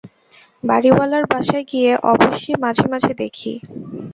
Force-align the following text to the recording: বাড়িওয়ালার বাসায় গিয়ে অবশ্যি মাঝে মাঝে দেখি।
বাড়িওয়ালার 0.63 1.23
বাসায় 1.31 1.65
গিয়ে 1.71 1.91
অবশ্যি 2.11 2.51
মাঝে 2.63 2.85
মাঝে 2.91 3.11
দেখি। 3.21 3.51